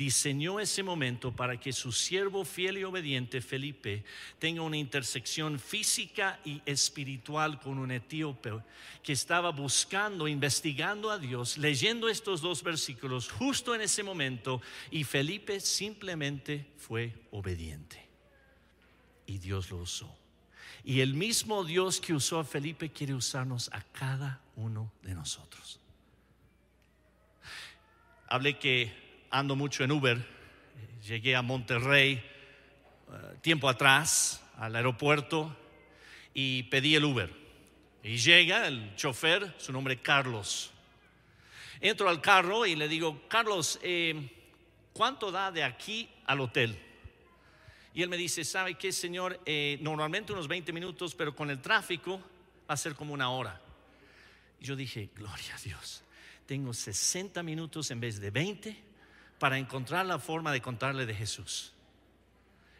[0.00, 4.02] diseñó ese momento para que su siervo fiel y obediente Felipe
[4.38, 8.62] tenga una intersección física y espiritual con un etíope
[9.02, 15.04] que estaba buscando, investigando a Dios, leyendo estos dos versículos justo en ese momento y
[15.04, 18.02] Felipe simplemente fue obediente.
[19.26, 20.16] Y Dios lo usó.
[20.82, 25.78] Y el mismo Dios que usó a Felipe quiere usarnos a cada uno de nosotros.
[28.28, 30.26] Hablé que ando mucho en Uber.
[31.06, 32.22] Llegué a Monterrey eh,
[33.40, 35.56] tiempo atrás, al aeropuerto,
[36.34, 37.30] y pedí el Uber.
[38.02, 40.72] Y llega el chofer, su nombre es Carlos.
[41.80, 44.30] Entro al carro y le digo, Carlos, eh,
[44.92, 46.78] ¿cuánto da de aquí al hotel?
[47.94, 49.40] Y él me dice, ¿sabe qué, señor?
[49.46, 52.18] Eh, normalmente unos 20 minutos, pero con el tráfico
[52.68, 53.60] va a ser como una hora.
[54.60, 56.02] Y yo dije, gloria a Dios,
[56.46, 58.89] tengo 60 minutos en vez de 20
[59.40, 61.72] para encontrar la forma de contarle de Jesús.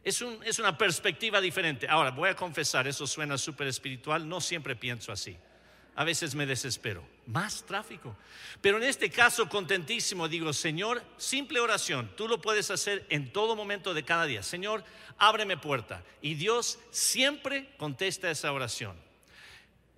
[0.05, 1.89] Es, es una perspectiva diferente.
[1.89, 5.37] Ahora, voy a confesar, eso suena súper espiritual, no siempre pienso así.
[5.97, 7.03] A veces me desespero.
[7.27, 8.15] Más tráfico.
[8.61, 12.13] Pero en este caso, contentísimo, digo, Señor, simple oración.
[12.15, 14.43] Tú lo puedes hacer en todo momento de cada día.
[14.43, 14.85] Señor,
[15.17, 16.05] ábreme puerta.
[16.21, 18.97] Y Dios siempre contesta esa oración.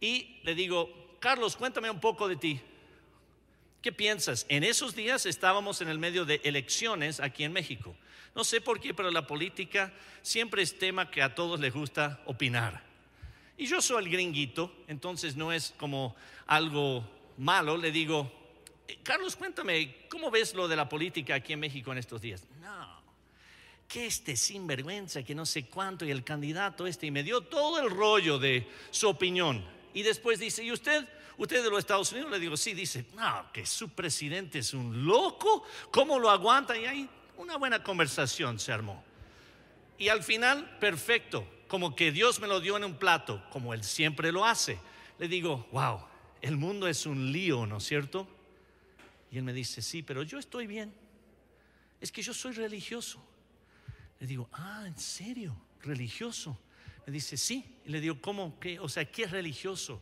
[0.00, 2.60] Y le digo, Carlos, cuéntame un poco de ti.
[3.82, 4.46] ¿Qué piensas?
[4.48, 7.96] En esos días estábamos en el medio de elecciones aquí en México.
[8.32, 9.92] No sé por qué, pero la política
[10.22, 12.80] siempre es tema que a todos les gusta opinar.
[13.58, 16.14] Y yo soy el gringuito, entonces no es como
[16.46, 17.04] algo
[17.38, 17.76] malo.
[17.76, 18.30] Le digo,
[18.86, 22.46] eh, Carlos, cuéntame, ¿cómo ves lo de la política aquí en México en estos días?
[22.60, 23.02] No,
[23.88, 27.80] que este sinvergüenza, que no sé cuánto, y el candidato este, y me dio todo
[27.80, 29.81] el rollo de su opinión.
[29.94, 31.06] Y después dice, ¿y usted?
[31.36, 32.30] ¿Usted de los Estados Unidos?
[32.30, 36.76] Le digo, sí, dice, no, que su presidente es un loco, ¿cómo lo aguanta?
[36.76, 39.02] Y ahí una buena conversación se armó.
[39.98, 43.84] Y al final, perfecto, como que Dios me lo dio en un plato, como Él
[43.84, 44.78] siempre lo hace.
[45.18, 46.00] Le digo, wow,
[46.40, 48.28] el mundo es un lío, ¿no es cierto?
[49.30, 50.92] Y Él me dice, sí, pero yo estoy bien.
[52.00, 53.24] Es que yo soy religioso.
[54.18, 55.56] Le digo, ah, ¿en serio?
[55.80, 56.58] ¿Religioso?
[57.06, 57.78] Me dice, sí.
[57.84, 58.58] Y le digo, ¿cómo?
[58.60, 58.78] ¿Qué?
[58.78, 60.00] O sea, ¿qué es religioso?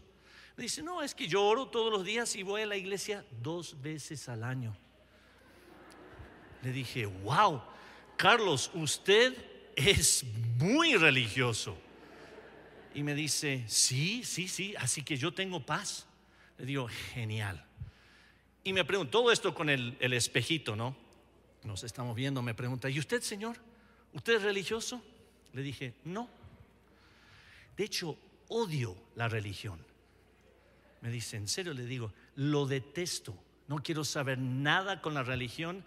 [0.61, 3.81] dice, no, es que yo oro todos los días y voy a la iglesia dos
[3.81, 4.77] veces al año.
[6.63, 7.63] Le dije, wow,
[8.17, 9.35] Carlos, usted
[9.75, 10.25] es
[10.59, 11.77] muy religioso.
[12.95, 16.07] Y me dice, sí, sí, sí, así que yo tengo paz.
[16.59, 17.65] Le digo, genial.
[18.63, 20.95] Y me pregunto, todo esto con el, el espejito, ¿no?
[21.65, 23.57] Nos estamos viendo, me pregunta, ¿y usted, señor?
[24.13, 25.03] ¿Usted es religioso?
[25.53, 26.29] Le dije, no.
[27.81, 29.83] De hecho, odio la religión.
[31.01, 31.73] Me dice, ¿en serio?
[31.73, 33.35] Le digo, lo detesto.
[33.69, 35.83] No quiero saber nada con la religión.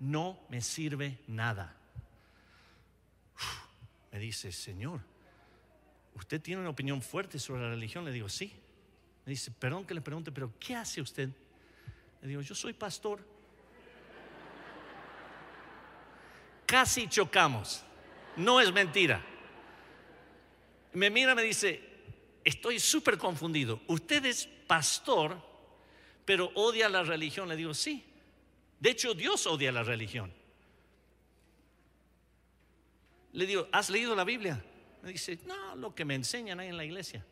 [0.00, 1.74] No me sirve nada.
[4.12, 5.00] me dice, Señor,
[6.14, 8.04] ¿usted tiene una opinión fuerte sobre la religión?
[8.04, 8.52] Le digo, sí.
[9.24, 11.30] Me dice, perdón que le pregunte, pero ¿qué hace usted?
[12.20, 13.26] Le digo, yo soy pastor.
[16.66, 17.82] Casi chocamos.
[18.36, 19.24] No es mentira.
[20.92, 21.80] Me mira, me dice,
[22.44, 23.80] estoy súper confundido.
[23.86, 25.40] Usted es pastor,
[26.24, 27.48] pero odia la religión.
[27.48, 28.04] Le digo, sí.
[28.78, 30.32] De hecho, Dios odia la religión.
[33.32, 34.62] Le digo, ¿has leído la Biblia?
[35.02, 37.24] Me dice, no, lo que me enseñan ahí en la iglesia.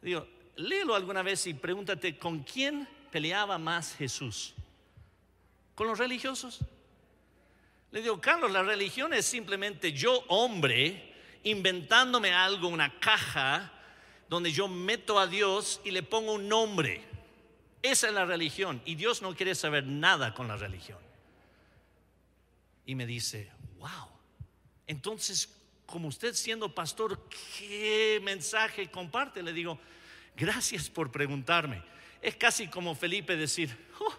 [0.00, 4.54] Le digo, léelo alguna vez y pregúntate, ¿con quién peleaba más Jesús?
[5.74, 6.60] ¿Con los religiosos?
[7.90, 11.15] Le digo, Carlos, la religión es simplemente yo, hombre,
[11.46, 13.72] inventándome algo, una caja
[14.28, 17.04] donde yo meto a Dios y le pongo un nombre.
[17.82, 18.82] Esa es la religión.
[18.84, 20.98] Y Dios no quiere saber nada con la religión.
[22.84, 24.08] Y me dice, wow.
[24.88, 25.48] Entonces,
[25.86, 29.40] como usted siendo pastor, ¿qué mensaje comparte?
[29.40, 29.78] Le digo,
[30.34, 31.80] gracias por preguntarme.
[32.20, 34.14] Es casi como Felipe decir, oh,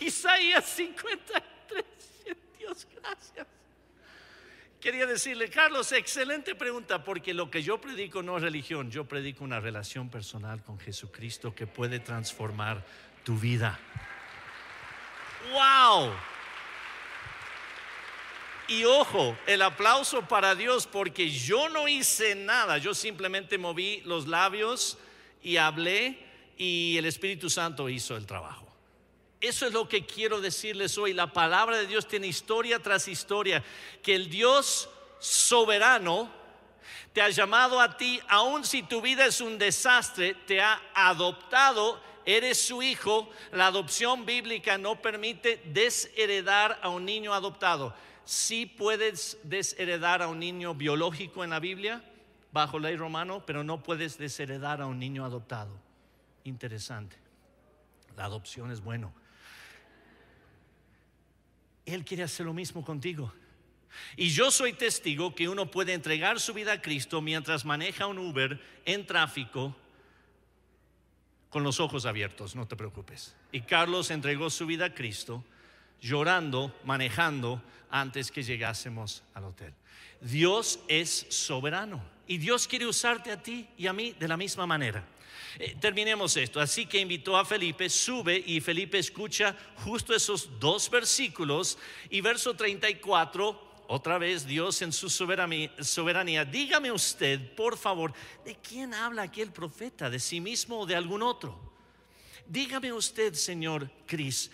[0.00, 1.42] Isaías 53,
[2.58, 3.46] Dios, gracias.
[4.80, 9.44] Quería decirle, Carlos, excelente pregunta, porque lo que yo predico no es religión, yo predico
[9.44, 12.82] una relación personal con Jesucristo que puede transformar
[13.22, 13.78] tu vida.
[15.52, 16.10] ¡Wow!
[18.68, 24.28] Y ojo, el aplauso para Dios porque yo no hice nada, yo simplemente moví los
[24.28, 24.96] labios
[25.42, 26.24] y hablé
[26.56, 28.69] y el Espíritu Santo hizo el trabajo.
[29.40, 31.14] Eso es lo que quiero decirles hoy.
[31.14, 33.62] La palabra de Dios tiene historia tras historia,
[34.02, 36.30] que el Dios soberano
[37.12, 42.00] te ha llamado a ti, aun si tu vida es un desastre, te ha adoptado,
[42.24, 43.30] eres su hijo.
[43.52, 47.94] La adopción bíblica no permite desheredar a un niño adoptado
[48.30, 52.00] sí puedes desheredar a un niño biológico en la Biblia,
[52.52, 55.76] bajo ley romano, pero no puedes desheredar a un niño adoptado.
[56.44, 57.16] Interesante.
[58.16, 59.12] La adopción es bueno.
[61.92, 63.32] Él quiere hacer lo mismo contigo.
[64.16, 68.18] Y yo soy testigo que uno puede entregar su vida a Cristo mientras maneja un
[68.18, 69.76] Uber en tráfico
[71.48, 73.34] con los ojos abiertos, no te preocupes.
[73.50, 75.44] Y Carlos entregó su vida a Cristo
[76.00, 79.74] llorando, manejando antes que llegásemos al hotel.
[80.20, 84.66] Dios es soberano y Dios quiere usarte a ti y a mí de la misma
[84.66, 85.04] manera.
[85.58, 86.60] Eh, terminemos esto.
[86.60, 92.54] Así que invitó a Felipe, sube y Felipe escucha justo esos dos versículos y verso
[92.54, 93.70] 34.
[93.88, 98.12] Otra vez Dios en su soberanía, dígame usted, por favor,
[98.44, 100.08] ¿de quién habla aquí el profeta?
[100.08, 101.58] ¿De sí mismo o de algún otro?
[102.46, 104.50] Dígame usted, Señor Cris,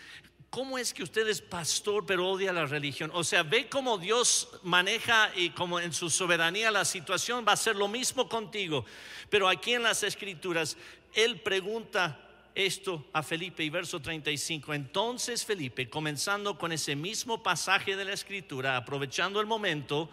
[0.56, 3.10] ¿cómo es que usted es pastor pero odia la religión?
[3.12, 7.56] O sea, ve cómo Dios maneja y como en su soberanía la situación va a
[7.58, 8.86] ser lo mismo contigo.
[9.28, 10.78] Pero aquí en las escrituras,
[11.12, 12.18] Él pregunta
[12.54, 14.72] esto a Felipe y verso 35.
[14.72, 20.08] Entonces Felipe, comenzando con ese mismo pasaje de la escritura, aprovechando el momento,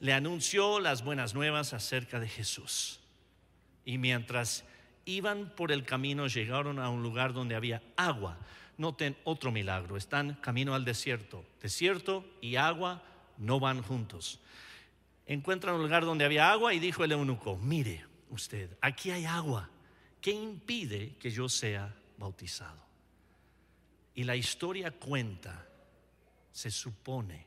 [0.00, 3.00] le anunció las buenas nuevas acerca de Jesús.
[3.86, 4.62] Y mientras
[5.06, 8.36] iban por el camino, llegaron a un lugar donde había agua
[8.80, 9.96] noten otro milagro.
[9.96, 11.44] Están camino al desierto.
[11.60, 13.02] Desierto y agua
[13.36, 14.40] no van juntos.
[15.26, 19.68] Encuentran un lugar donde había agua y dijo el eunuco, mire usted, aquí hay agua.
[20.20, 22.80] ¿Qué impide que yo sea bautizado?
[24.14, 25.66] Y la historia cuenta,
[26.50, 27.46] se supone,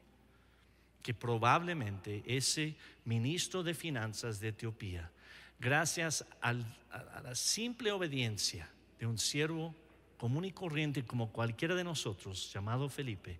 [1.02, 5.12] que probablemente ese ministro de finanzas de Etiopía,
[5.60, 9.76] gracias a la simple obediencia de un siervo
[10.24, 13.38] común y corriente como cualquiera de nosotros, llamado Felipe,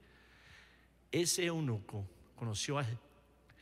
[1.14, 2.86] ese eunuco conoció a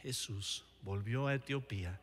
[0.02, 2.02] Jesús, volvió a Etiopía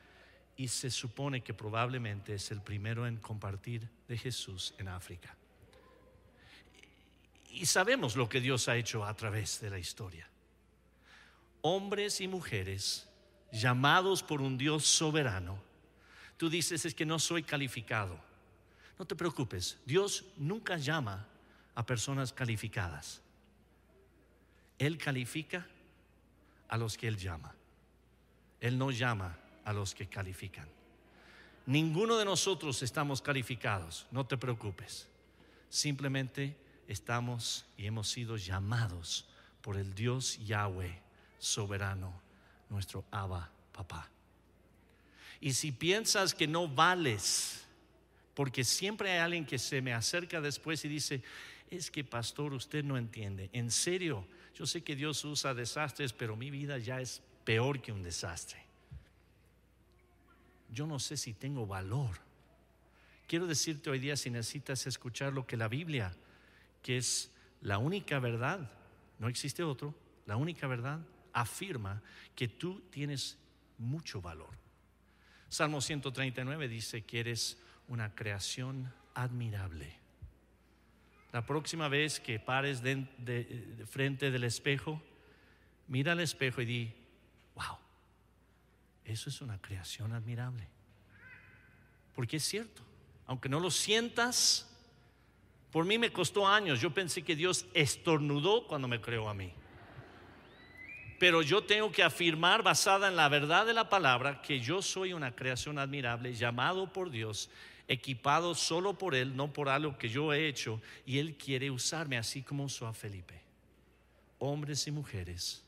[0.57, 5.37] y se supone que probablemente es el primero en compartir de Jesús en África.
[7.51, 10.31] Y sabemos lo que Dios ha hecho a través de la historia.
[11.63, 13.09] Hombres y mujeres
[13.51, 15.61] llamados por un Dios soberano.
[16.37, 18.28] Tú dices es que no soy calificado.
[18.99, 21.27] No te preocupes, Dios nunca llama
[21.75, 23.21] a personas calificadas.
[24.79, 25.67] Él califica
[26.69, 27.55] a los que Él llama.
[28.61, 30.69] Él no llama a los que califican.
[31.67, 35.07] Ninguno de nosotros estamos calificados, no te preocupes.
[35.69, 36.57] Simplemente
[36.89, 39.27] estamos y hemos sido llamados
[39.61, 41.03] por el Dios Yahweh
[41.39, 42.21] soberano,
[42.71, 44.09] nuestro Abba Papá.
[45.41, 47.68] Y si piensas que no vales,
[48.39, 51.25] porque siempre hay alguien que se me acerca después y dice,
[51.69, 53.51] es que pastor, usted no entiende.
[53.53, 54.25] En serio,
[54.55, 58.65] yo sé que Dios usa desastres, pero mi vida ya es peor que un desastre.
[60.71, 62.21] Yo no sé si tengo valor.
[63.27, 66.15] Quiero decirte hoy día si necesitas escuchar lo que la Biblia,
[66.81, 68.71] que es la única verdad,
[69.19, 69.97] no existe otro,
[70.27, 71.01] la única verdad,
[71.33, 72.01] afirma
[72.37, 73.37] que tú tienes
[73.79, 74.51] mucho valor.
[75.49, 79.99] Salmo 139 dice que eres una creación admirable.
[81.33, 83.07] La próxima vez que pares de,
[83.91, 85.03] frente del espejo,
[85.89, 86.95] mira al espejo y di,
[87.55, 87.77] wow,
[89.05, 90.67] eso es una creación admirable.
[92.15, 92.83] Porque es cierto,
[93.27, 94.69] aunque no lo sientas,
[95.71, 96.81] por mí me costó años.
[96.81, 99.53] Yo pensé que Dios estornudó cuando me creó a mí.
[101.19, 105.13] Pero yo tengo que afirmar, basada en la verdad de la palabra, que yo soy
[105.13, 107.51] una creación admirable, llamado por Dios
[107.89, 112.19] equipado solo por Él, no por algo que yo he hecho, y Él quiere usarme
[112.19, 113.41] así como usó a Felipe.
[114.39, 115.65] Hombres y mujeres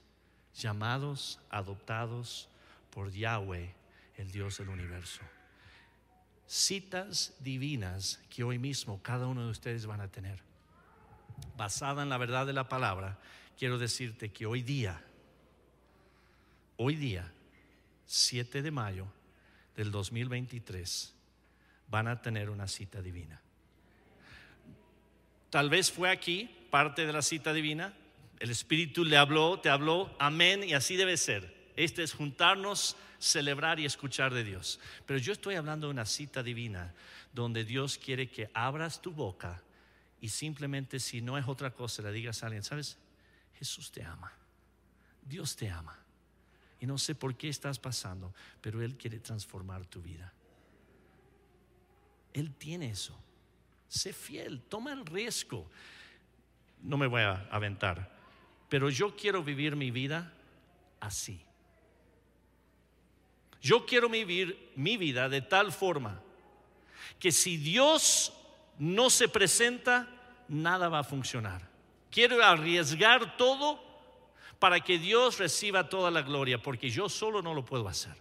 [0.54, 2.48] llamados, adoptados
[2.90, 3.74] por Yahweh,
[4.16, 5.22] el Dios del universo.
[6.46, 10.42] Citas divinas que hoy mismo cada uno de ustedes van a tener.
[11.56, 13.18] Basada en la verdad de la palabra,
[13.56, 15.02] quiero decirte que hoy día,
[16.76, 17.32] hoy día,
[18.06, 19.06] 7 de mayo
[19.76, 21.14] del 2023,
[21.90, 23.40] van a tener una cita divina.
[25.50, 27.92] Tal vez fue aquí parte de la cita divina,
[28.38, 31.54] el Espíritu le habló, te habló, amén, y así debe ser.
[31.76, 34.80] Este es juntarnos, celebrar y escuchar de Dios.
[35.06, 36.94] Pero yo estoy hablando de una cita divina
[37.32, 39.62] donde Dios quiere que abras tu boca
[40.20, 42.96] y simplemente si no es otra cosa le digas a alguien, ¿sabes?
[43.58, 44.32] Jesús te ama,
[45.22, 45.98] Dios te ama.
[46.80, 50.32] Y no sé por qué estás pasando, pero Él quiere transformar tu vida.
[52.32, 53.18] Él tiene eso.
[53.88, 55.68] Sé fiel, toma el riesgo.
[56.82, 58.10] No me voy a aventar,
[58.68, 60.32] pero yo quiero vivir mi vida
[61.00, 61.44] así.
[63.60, 66.20] Yo quiero vivir mi vida de tal forma
[67.18, 68.32] que si Dios
[68.78, 70.08] no se presenta,
[70.48, 71.68] nada va a funcionar.
[72.10, 73.82] Quiero arriesgar todo
[74.58, 78.16] para que Dios reciba toda la gloria, porque yo solo no lo puedo hacer.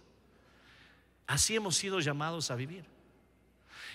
[1.26, 2.84] Así hemos sido llamados a vivir.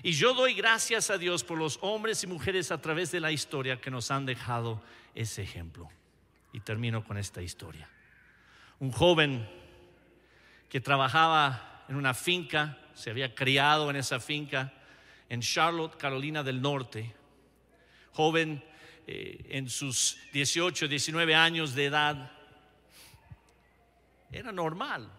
[0.04, 3.32] Y yo doy gracias a Dios por los hombres y mujeres a través de la
[3.32, 4.82] historia que nos han dejado
[5.14, 5.89] ese ejemplo.
[6.54, 7.89] Y termino con esta historia.
[8.80, 9.48] Un joven
[10.70, 14.74] que trabajaba en una finca, se había criado en esa finca
[15.30, 17.14] en Charlotte, Carolina del Norte.
[18.14, 18.64] Joven
[19.08, 22.32] eh, en sus 18, 19 años de edad.
[24.32, 25.10] Era normal,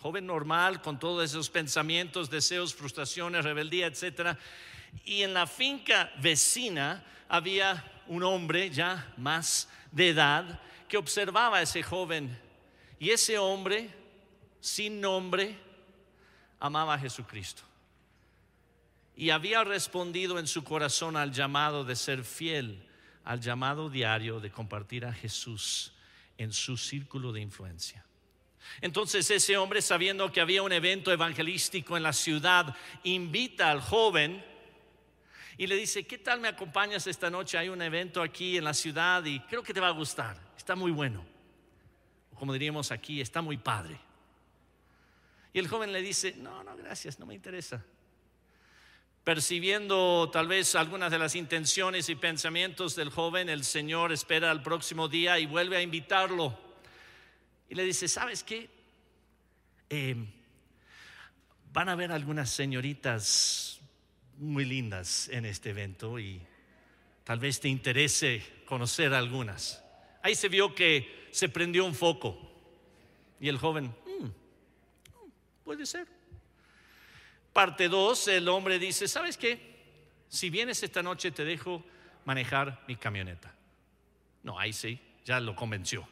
[0.00, 4.38] joven normal, con todos esos pensamientos, deseos, frustraciones, rebeldía, etc.
[5.04, 11.62] Y en la finca vecina había un hombre ya más de edad que observaba a
[11.62, 12.36] ese joven.
[12.98, 13.90] Y ese hombre,
[14.60, 15.58] sin nombre,
[16.60, 17.62] amaba a Jesucristo.
[19.16, 22.86] Y había respondido en su corazón al llamado de ser fiel,
[23.24, 25.92] al llamado diario de compartir a Jesús
[26.38, 28.07] en su círculo de influencia.
[28.80, 34.44] Entonces ese hombre, sabiendo que había un evento evangelístico en la ciudad, invita al joven
[35.56, 37.58] y le dice, ¿qué tal me acompañas esta noche?
[37.58, 40.40] Hay un evento aquí en la ciudad y creo que te va a gustar.
[40.56, 41.26] Está muy bueno.
[42.34, 43.98] Como diríamos aquí, está muy padre.
[45.52, 47.84] Y el joven le dice, no, no, gracias, no me interesa.
[49.24, 54.62] Percibiendo tal vez algunas de las intenciones y pensamientos del joven, el Señor espera al
[54.62, 56.67] próximo día y vuelve a invitarlo
[57.68, 58.70] y le dice, ¿sabes qué?
[59.90, 60.16] Eh,
[61.72, 63.80] van a haber algunas señoritas
[64.38, 66.40] muy lindas en este evento y
[67.24, 69.84] tal vez te interese conocer algunas.
[70.22, 72.38] Ahí se vio que se prendió un foco
[73.38, 74.28] y el joven, mm,
[75.64, 76.06] puede ser.
[77.52, 79.76] Parte 2, el hombre dice, ¿sabes qué?
[80.28, 81.84] Si vienes esta noche te dejo
[82.24, 83.54] manejar mi camioneta.
[84.42, 86.08] No, ahí sí, ya lo convenció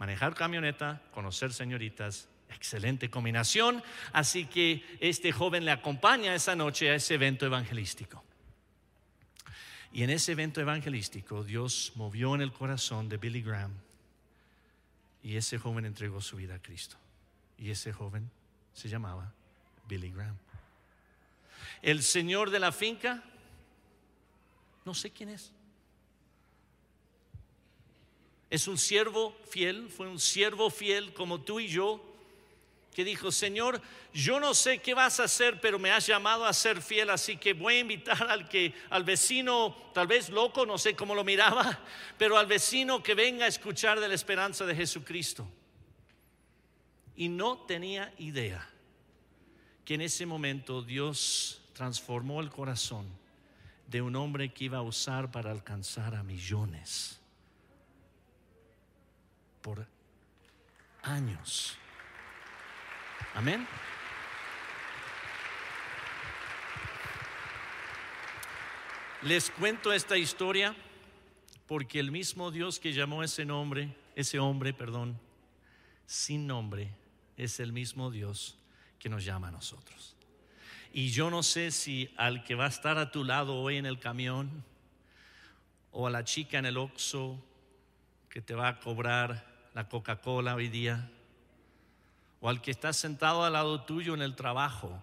[0.00, 3.84] manejar camioneta, conocer señoritas, excelente combinación.
[4.12, 8.24] Así que este joven le acompaña esa noche a ese evento evangelístico.
[9.92, 13.74] Y en ese evento evangelístico Dios movió en el corazón de Billy Graham
[15.22, 16.96] y ese joven entregó su vida a Cristo.
[17.58, 18.30] Y ese joven
[18.72, 19.34] se llamaba
[19.86, 20.38] Billy Graham.
[21.82, 23.22] El señor de la finca,
[24.86, 25.52] no sé quién es.
[28.50, 32.04] Es un siervo fiel, fue un siervo fiel como tú y yo,
[32.92, 33.80] que dijo, Señor,
[34.12, 37.36] yo no sé qué vas a hacer, pero me has llamado a ser fiel, así
[37.36, 41.22] que voy a invitar al que al vecino, tal vez loco, no sé cómo lo
[41.22, 41.78] miraba,
[42.18, 45.48] pero al vecino que venga a escuchar de la esperanza de Jesucristo.
[47.14, 48.68] Y no tenía idea
[49.84, 53.06] que en ese momento Dios transformó el corazón
[53.86, 57.19] de un hombre que iba a usar para alcanzar a millones
[59.62, 59.86] por
[61.02, 61.76] años.
[63.34, 63.66] Amén.
[69.22, 70.74] Les cuento esta historia
[71.66, 75.20] porque el mismo Dios que llamó ese nombre, ese hombre, perdón,
[76.06, 76.90] sin nombre,
[77.36, 78.58] es el mismo Dios
[78.98, 80.16] que nos llama a nosotros.
[80.92, 83.86] Y yo no sé si al que va a estar a tu lado hoy en
[83.86, 84.64] el camión
[85.92, 87.40] o a la chica en el oxo
[88.28, 91.10] que te va a cobrar la Coca-Cola hoy día,
[92.40, 95.02] o al que está sentado al lado tuyo en el trabajo,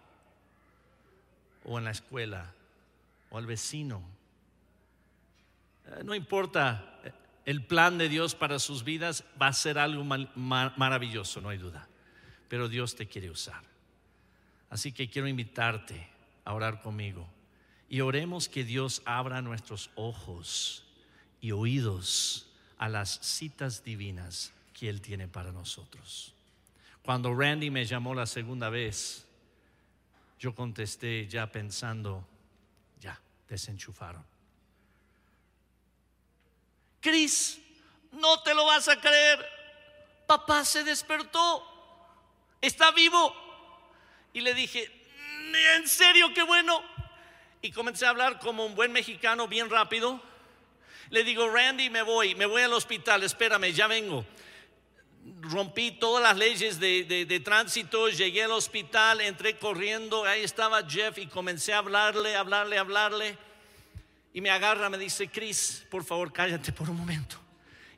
[1.63, 2.53] o en la escuela,
[3.29, 4.01] o al vecino.
[5.85, 7.11] Eh, no importa, eh,
[7.45, 11.87] el plan de Dios para sus vidas va a ser algo maravilloso, no hay duda,
[12.49, 13.61] pero Dios te quiere usar.
[14.69, 16.09] Así que quiero invitarte
[16.43, 17.27] a orar conmigo
[17.89, 20.83] y oremos que Dios abra nuestros ojos
[21.39, 26.33] y oídos a las citas divinas que Él tiene para nosotros.
[27.01, 29.25] Cuando Randy me llamó la segunda vez,
[30.39, 32.27] yo contesté ya pensando,
[32.99, 33.19] ya,
[33.49, 34.23] desenchufaron.
[37.01, 37.59] Cris,
[38.11, 39.45] no te lo vas a creer.
[40.27, 41.63] Papá se despertó,
[42.61, 43.33] está vivo.
[44.33, 44.91] Y le dije,
[45.75, 46.83] en serio, qué bueno.
[47.61, 50.21] Y comencé a hablar como un buen mexicano, bien rápido.
[51.09, 54.25] Le digo, Randy, me voy, me voy al hospital, espérame, ya vengo.
[55.41, 61.27] Rompí todas las leyes de, tránsito, llegué al hospital, entré corriendo, ahí estaba Jeff y
[61.27, 63.37] comencé a hablarle, hablarle, hablarle.
[64.33, 67.37] Y me agarra, me dice, Chris, por favor, cállate por un momento.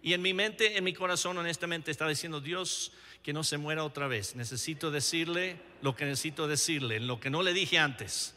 [0.02, 2.92] Y en mi mente, en mi corazón, honestamente, está diciendo, Dios,
[3.24, 4.36] que no se muera otra vez.
[4.36, 8.36] Necesito decirle lo que necesito decirle, lo que no le dije antes.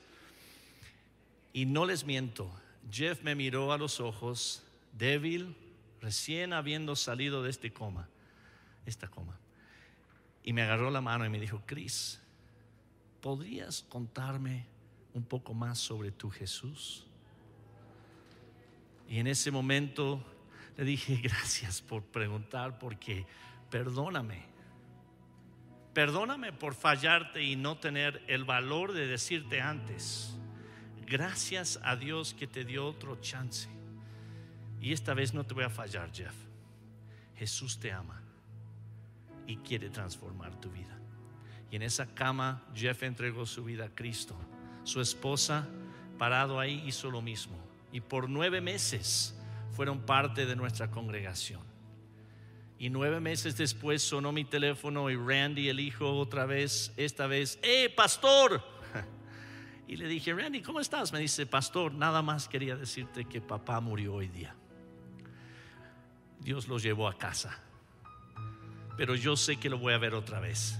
[1.53, 2.50] Y no les miento,
[2.90, 5.55] Jeff me miró a los ojos, débil,
[6.00, 8.09] recién habiendo salido de este coma,
[8.87, 9.39] esta coma.
[10.43, 12.20] Y me agarró la mano y me dijo, Chris,
[13.20, 14.66] ¿podrías contarme
[15.14, 17.07] un poco más sobre tu Jesús?
[19.09, 20.24] Y en ese momento
[20.76, 23.26] le dije, gracias por preguntar, porque
[23.70, 24.51] perdóname.
[25.95, 30.35] Perdóname por fallarte y no tener el valor de decirte antes.
[31.07, 33.68] Gracias a Dios que te dio otro chance.
[34.80, 36.35] Y esta vez no te voy a fallar, Jeff.
[37.37, 38.22] Jesús te ama
[39.47, 40.99] y quiere transformar tu vida.
[41.70, 44.36] Y en esa cama Jeff entregó su vida a Cristo.
[44.84, 45.68] Su esposa,
[46.18, 47.57] parado ahí, hizo lo mismo.
[47.93, 49.34] Y por nueve meses
[49.72, 51.62] fueron parte de nuestra congregación.
[52.78, 57.59] Y nueve meses después sonó mi teléfono y Randy, el hijo, otra vez, esta vez,
[57.62, 58.62] ¡eh, pastor!
[59.88, 61.12] Y le dije, Randy, ¿cómo estás?
[61.12, 64.55] Me dice, pastor, nada más quería decirte que papá murió hoy día.
[66.40, 67.61] Dios lo llevó a casa.
[68.97, 70.78] Pero yo sé que lo voy a ver otra vez.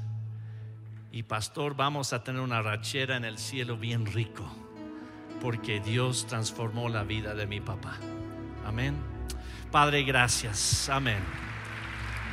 [1.11, 4.51] Y pastor, vamos a tener una rachera en el cielo bien rico.
[5.41, 7.99] Porque Dios transformó la vida de mi papá.
[8.65, 8.97] Amén.
[9.71, 10.89] Padre, gracias.
[10.89, 11.23] Amén.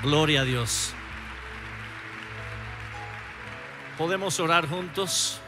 [0.03, 0.93] Gloria a Dios.
[3.97, 5.41] ¿Podemos orar juntos?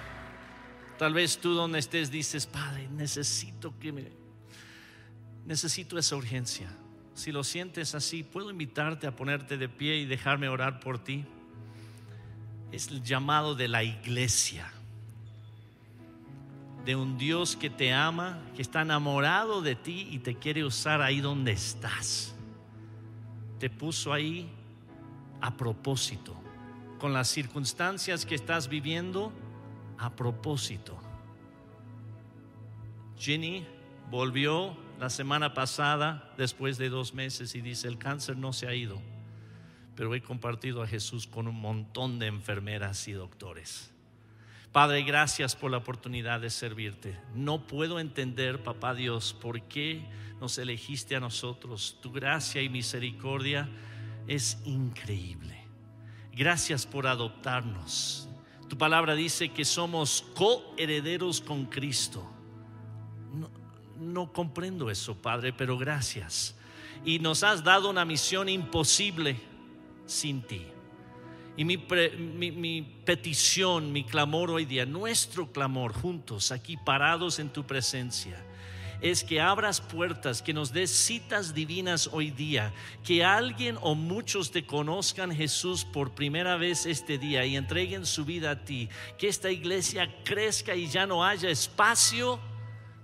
[0.98, 4.12] Tal vez tú donde estés dices, Padre, necesito que me...
[5.46, 6.70] Necesito esa urgencia.
[7.14, 11.26] Si lo sientes así, puedo invitarte a ponerte de pie y dejarme orar por ti.
[12.72, 14.72] Es el llamado de la iglesia.
[16.86, 21.02] De un Dios que te ama, que está enamorado de ti y te quiere usar
[21.02, 22.34] ahí donde estás.
[23.60, 24.50] Te puso ahí
[25.42, 26.36] a propósito.
[26.98, 29.32] Con las circunstancias que estás viviendo,
[29.98, 30.98] a propósito.
[33.18, 33.68] Ginny
[34.10, 38.76] volvió la semana pasada después de dos meses y dice, el cáncer no se ha
[38.76, 39.02] ido,
[39.96, 43.90] pero he compartido a Jesús con un montón de enfermeras y doctores.
[44.72, 47.20] Padre, gracias por la oportunidad de servirte.
[47.34, 50.06] No puedo entender, papá Dios, por qué
[50.40, 51.98] nos elegiste a nosotros.
[52.04, 53.68] Tu gracia y misericordia
[54.28, 55.64] es increíble.
[56.32, 58.30] Gracias por adoptarnos.
[58.70, 62.32] Tu palabra dice que somos coherederos con Cristo.
[64.02, 66.56] No, comprendo eso, Padre, pero gracias.
[67.06, 69.40] Y nos has dado una misión imposible
[70.08, 70.66] sin ti.
[71.56, 71.78] Y mi,
[73.06, 78.44] petición, mi clamor hoy día, nuestro clamor juntos, aquí parados en tu presencia,
[79.02, 82.74] es que abras puertas, que nos des citas divinas hoy día,
[83.04, 88.26] que alguien o muchos te conozcan Jesús por primera vez este día y entreguen su
[88.26, 88.90] vida a ti,
[89.20, 92.40] que esta iglesia crezca y ya no haya espacio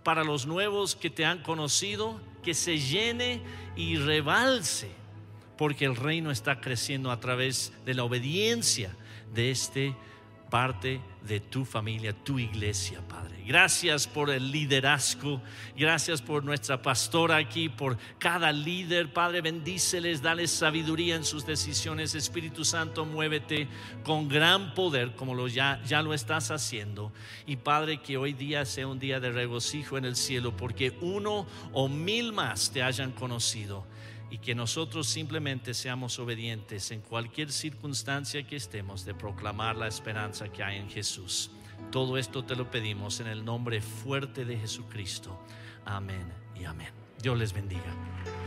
[0.07, 3.41] para los nuevos que te han conocido, que se llene
[3.75, 4.89] y rebalse,
[5.57, 8.95] porque el reino está creciendo a través de la obediencia
[9.33, 9.93] de este
[10.49, 13.43] parte de tu familia, tu iglesia, Padre.
[13.45, 15.41] Gracias por el liderazgo,
[15.77, 22.15] gracias por nuestra pastora aquí, por cada líder, Padre, bendíceles, dale sabiduría en sus decisiones.
[22.15, 23.67] Espíritu Santo, muévete
[24.03, 27.11] con gran poder como ya, ya lo estás haciendo.
[27.45, 31.45] Y Padre, que hoy día sea un día de regocijo en el cielo, porque uno
[31.73, 33.85] o mil más te hayan conocido
[34.29, 40.49] y que nosotros simplemente seamos obedientes en cualquier circunstancia que estemos de proclamar la esperanza
[40.49, 41.51] que hay en Jesús.
[41.91, 45.39] Todo esto te lo pedimos en el nombre fuerte de Jesucristo.
[45.85, 46.91] Amén y amén.
[47.21, 48.46] Dios les bendiga.